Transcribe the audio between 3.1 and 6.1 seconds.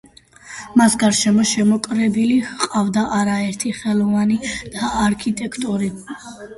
არაერთი ხელოვანი და არქიტექტორი.